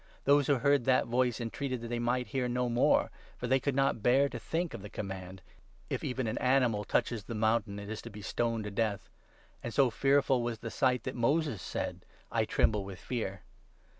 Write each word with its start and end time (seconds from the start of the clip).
19 0.21 0.21
Those 0.25 0.47
who 0.47 0.55
heard 0.55 0.85
that 0.85 1.05
voice 1.05 1.39
entreated 1.39 1.79
that 1.81 1.89
they 1.89 1.99
might 1.99 2.29
hear 2.29 2.47
no 2.49 2.69
more, 2.69 3.11
for 3.37 3.45
they 3.45 3.59
could 3.59 3.75
not 3.75 4.01
bear 4.01 4.29
to 4.29 4.39
think 4.39 4.73
of 4.73 4.81
the 4.81 4.89
command— 4.89 5.43
20' 5.89 5.89
If 5.91 6.03
even 6.03 6.25
an 6.25 6.39
animal 6.39 6.83
touches 6.83 7.25
the 7.25 7.35
mountain, 7.35 7.77
it 7.77 7.87
is 7.87 8.01
to 8.01 8.09
be 8.09 8.23
stoned 8.23 8.63
to 8.63 8.71
death;' 8.71 9.11
and 9.61 9.71
so 9.71 9.91
fearful 9.91 10.41
was 10.41 10.57
the 10.57 10.71
sight 10.71 11.03
that 11.03 11.13
Moses 11.13 11.61
said— 11.61 12.03
21' 12.29 12.29
I 12.41 12.45
tremble 12.45 12.83
with 12.83 12.97
fear.' 12.99 13.41